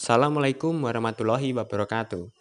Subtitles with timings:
[0.00, 2.32] Assalamualaikum warahmatullahi wabarakatuh.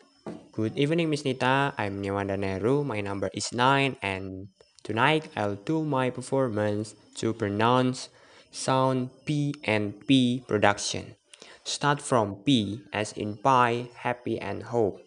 [0.55, 1.75] Good evening, Miss Nita.
[1.75, 2.88] I'm Nyawanda Nehru.
[2.88, 4.47] My number is 9 and
[4.79, 8.07] tonight I'll do my performance to pronounce
[8.47, 11.19] sound P and P production.
[11.67, 15.03] Start from P as in pie, happy and hope.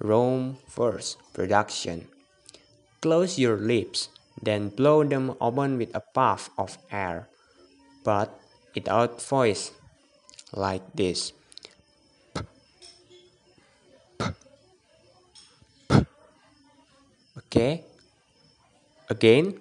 [0.00, 2.08] Rome first, production.
[3.04, 4.08] Close your lips,
[4.40, 7.28] then blow them open with a puff of air,
[8.08, 8.32] but
[8.72, 9.76] without voice,
[10.52, 11.32] like this.
[17.38, 17.84] Okay?
[19.08, 19.58] Again.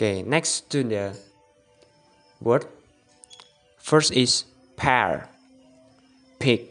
[0.00, 1.14] Okay, next to the
[2.40, 2.64] word.
[3.76, 4.44] First is
[4.76, 5.28] pear,
[6.38, 6.68] pig,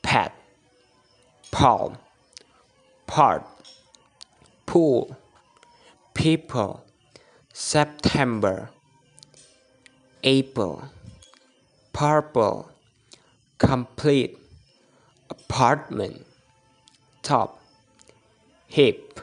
[0.00, 0.32] pet,
[1.50, 1.98] palm,
[3.06, 3.44] part,
[4.64, 5.16] pool,
[6.14, 6.82] people,
[7.60, 8.70] September,
[10.22, 10.84] April,
[11.92, 12.70] purple,
[13.58, 14.38] complete,
[15.28, 16.24] apartment,
[17.20, 17.60] top,
[18.68, 19.20] hip,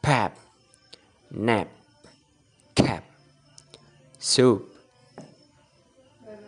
[0.00, 0.38] pap,
[1.30, 1.68] nap,
[2.74, 3.04] cap,
[4.18, 4.74] soup.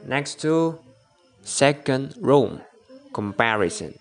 [0.07, 0.79] Next to
[1.43, 2.63] second room,
[3.13, 3.93] comparison.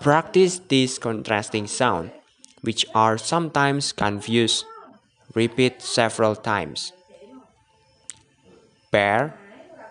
[0.00, 2.12] Practice these contrasting sounds,
[2.62, 4.64] which are sometimes confused.
[5.34, 6.92] Repeat several times.
[8.90, 9.34] Bear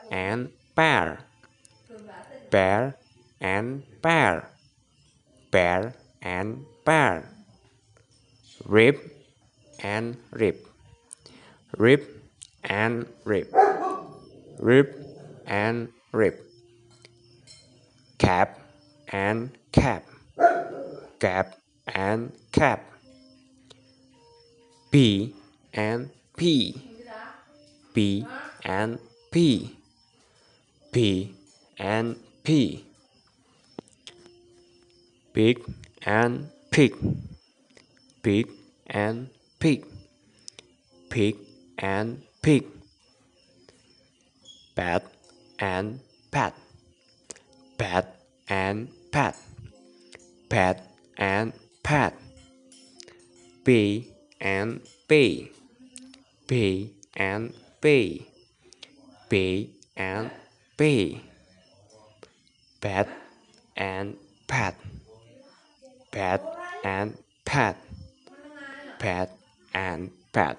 [0.10, 1.20] and pear.
[2.50, 2.96] Bear
[3.42, 4.48] and pear.
[5.52, 7.28] Bear and pear.
[8.66, 8.96] Rib
[9.84, 10.56] and rib.
[11.78, 12.02] Rib
[12.64, 13.48] and rib.
[14.60, 14.88] Rib
[15.46, 16.36] and rib.
[18.18, 18.60] Cap
[19.12, 20.06] and cap.
[21.20, 21.58] Cap
[21.88, 22.93] and cap.
[24.94, 25.34] P
[25.74, 26.80] and P.
[27.96, 28.28] P
[28.64, 29.00] and
[29.32, 29.76] P.
[30.92, 31.34] P
[31.80, 32.86] and P.
[35.34, 35.58] Pig
[36.06, 36.94] and pig.
[38.22, 38.48] Pig
[38.86, 39.30] and
[39.60, 39.84] pig.
[41.10, 41.38] Pig
[41.80, 42.64] and pig.
[44.76, 45.06] Bat
[45.58, 46.54] and pat.
[47.80, 48.16] Bat
[48.48, 49.36] and pat.
[50.50, 50.86] Pat
[51.18, 51.52] and
[51.82, 52.14] pat.
[53.66, 54.13] P
[54.44, 55.50] and P.
[56.46, 58.28] P and P.
[59.30, 60.30] P and
[60.78, 61.24] P.
[62.82, 63.08] Pat
[63.78, 64.76] and pat.
[66.12, 66.44] Pat
[66.84, 67.78] and pat.
[69.00, 69.32] Pat
[69.74, 70.58] and pat.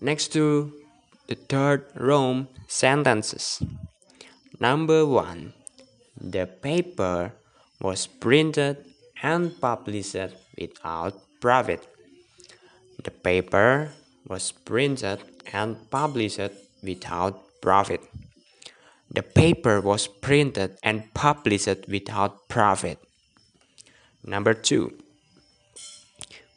[0.00, 0.72] Next to
[1.26, 3.60] the third row sentences.
[4.60, 5.52] Number one.
[6.14, 7.32] The paper
[7.80, 8.86] was printed
[9.20, 11.93] and published without profit.
[13.04, 13.92] The paper
[14.26, 15.20] was printed
[15.52, 16.40] and published
[16.82, 18.00] without profit.
[19.10, 22.98] The paper was printed and published without profit.
[24.24, 24.96] Number two,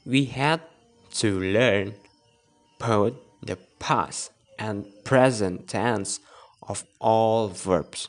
[0.06, 0.62] we had
[1.16, 1.96] to learn
[2.80, 3.14] both
[3.44, 6.22] the past and present tense
[6.64, 8.08] of all verbs.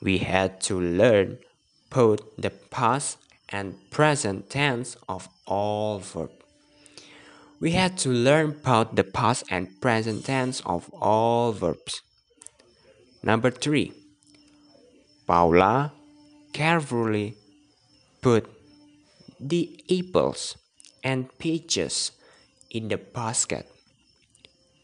[0.00, 1.38] We had to learn
[1.90, 6.41] both the past and present tense of all verbs.
[7.62, 12.02] We had to learn about the past and present tense of all verbs.
[13.22, 13.92] Number three,
[15.28, 15.92] Paula
[16.52, 17.36] carefully
[18.20, 18.50] put
[19.38, 20.56] the apples
[21.04, 22.10] and peaches
[22.68, 23.70] in the basket.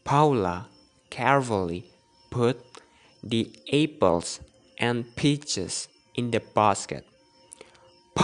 [0.05, 0.69] Paula
[1.09, 1.83] carefully
[2.31, 2.63] put
[3.21, 4.39] the apples
[4.79, 7.08] and peaches in the basket.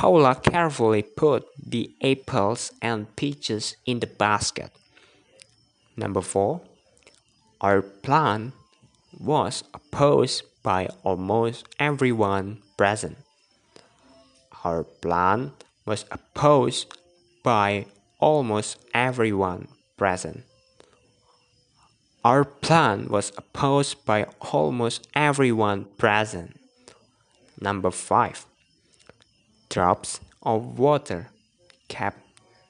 [0.05, 4.69] Paula carefully put the apples and peaches in the basket.
[5.97, 6.61] Number four,
[7.59, 8.53] our plan
[9.19, 13.17] was opposed by almost everyone present.
[14.63, 15.53] Our plan
[15.87, 16.85] was opposed
[17.41, 17.87] by
[18.19, 20.43] almost everyone present.
[22.23, 26.59] Our plan was opposed by almost everyone present.
[27.59, 28.45] Number five,
[29.75, 31.27] drops of water
[31.89, 32.21] kept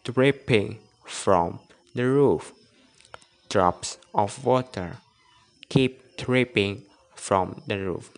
[0.04, 1.60] dripping from
[1.94, 2.52] the roof.
[3.48, 4.98] Drops of water
[5.70, 6.82] keep dripping
[7.14, 8.10] from the roof.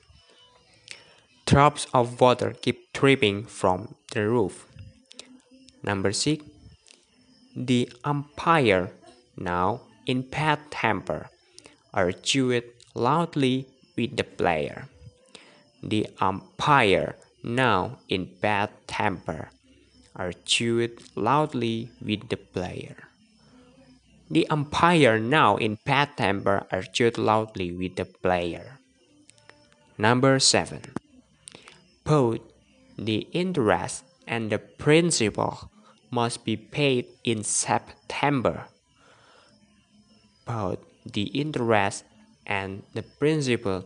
[1.46, 4.66] Drops of water keep dripping from the roof.
[5.84, 6.46] Number six.
[7.58, 8.92] The umpire,
[9.36, 11.28] now in bad temper,
[11.94, 12.64] argued
[12.96, 13.68] loudly
[13.98, 14.88] with the player.
[15.84, 17.18] The umpire,
[17.48, 19.50] now in bad temper,
[20.16, 23.08] argued loudly with the player.
[24.30, 28.80] The umpire now in bad temper argued loudly with the player.
[29.98, 30.82] Number 7.
[32.04, 32.42] Both
[32.98, 35.72] the interest and the principal
[36.12, 38.66] must be paid in September.
[40.46, 42.04] Both the interest
[42.46, 43.86] and the principal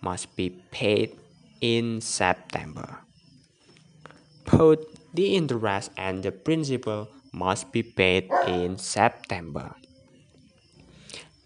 [0.00, 1.16] must be paid
[1.60, 3.00] in September.
[4.44, 9.74] Both the interest and the principal must be paid in September.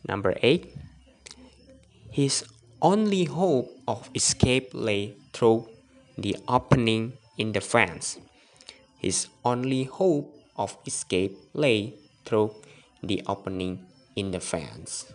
[0.07, 0.75] Number 8.
[2.11, 2.45] His
[2.83, 5.69] only hope of escape lay through
[6.19, 8.19] the opening in the fence.
[8.99, 12.55] His only hope of escape lay through
[13.03, 13.87] the opening
[14.17, 15.13] in the fence.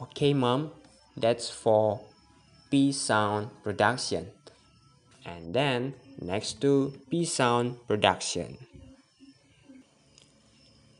[0.00, 0.72] Okay, mom,
[1.16, 2.00] that's for
[2.70, 4.30] P sound production.
[5.26, 8.58] And then next to P sound production.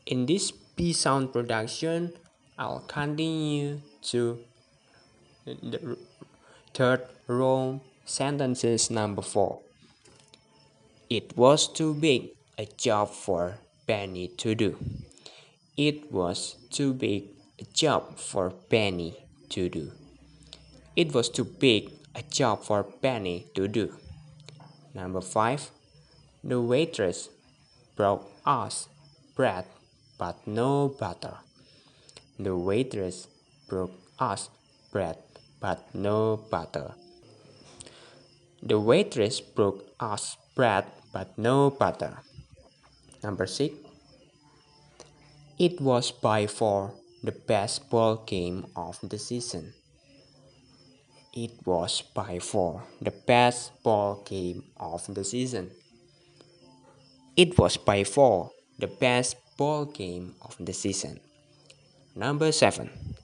[0.05, 2.13] In this P sound production,
[2.59, 3.79] I'll continue
[4.11, 4.39] to
[5.45, 5.97] the
[6.73, 9.59] third row sentences number four.
[11.09, 13.57] It was too big a job for
[13.87, 14.77] Penny to do.
[15.77, 17.29] It was too big
[17.59, 19.15] a job for Penny
[19.49, 19.91] to do.
[20.95, 23.95] It was too big a job for Penny to do.
[24.93, 25.71] Number five.
[26.43, 27.29] The waitress
[27.95, 28.89] brought us
[29.35, 29.65] bread
[30.17, 31.37] but no butter.
[32.39, 33.27] The waitress
[33.69, 34.49] brought us
[34.91, 35.17] bread
[35.61, 36.95] but no butter.
[38.63, 42.17] The waitress brought us bread but no butter.
[43.23, 43.75] Number six.
[45.57, 46.91] It was by far
[47.23, 49.73] the best ball game of the season.
[51.33, 55.71] It was by far the best ball game of the season.
[57.37, 61.21] It was by far the best ball game of the season.
[62.17, 63.15] Number 7.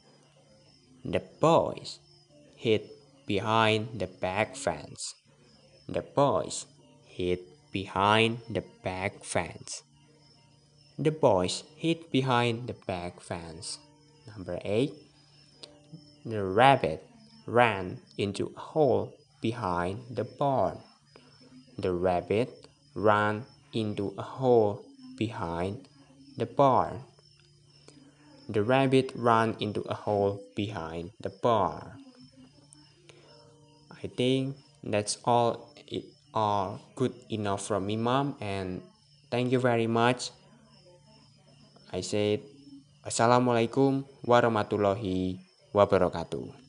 [1.04, 2.00] The boys
[2.56, 2.88] hid
[3.26, 5.14] behind the back fence.
[5.90, 6.66] The boys
[7.04, 7.40] hid
[7.74, 9.84] behind the back fence.
[10.98, 13.80] The boys hid behind the back fence.
[14.32, 14.94] Number 8.
[16.24, 17.07] The rabbit
[17.48, 20.78] ran into a hole behind the barn.
[21.80, 24.84] The rabbit ran into a hole
[25.16, 25.88] behind
[26.36, 27.08] the barn.
[28.52, 32.04] The rabbit ran into a hole behind the barn.
[33.92, 36.06] I think that's all it
[36.36, 38.82] are good enough from me mom and
[39.32, 40.30] thank you very much.
[41.92, 42.44] I said
[43.08, 45.40] Assalamualaikum warahmatullahi
[45.74, 46.67] wabarakatuh.